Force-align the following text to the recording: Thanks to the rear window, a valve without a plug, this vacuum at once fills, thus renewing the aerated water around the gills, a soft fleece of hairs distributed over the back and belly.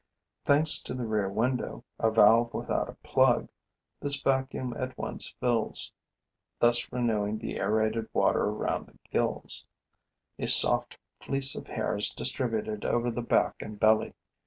Thanks 0.45 0.81
to 0.81 0.95
the 0.95 1.05
rear 1.05 1.29
window, 1.29 1.83
a 1.99 2.09
valve 2.09 2.55
without 2.55 2.89
a 2.89 2.95
plug, 3.03 3.49
this 3.99 4.19
vacuum 4.19 4.73
at 4.75 4.97
once 4.97 5.35
fills, 5.39 5.91
thus 6.57 6.91
renewing 6.91 7.37
the 7.37 7.59
aerated 7.59 8.07
water 8.11 8.45
around 8.45 8.87
the 8.87 8.97
gills, 9.11 9.63
a 10.39 10.47
soft 10.47 10.97
fleece 11.19 11.55
of 11.55 11.67
hairs 11.67 12.09
distributed 12.15 12.83
over 12.83 13.11
the 13.11 13.21
back 13.21 13.61
and 13.61 13.79
belly. 13.79 14.15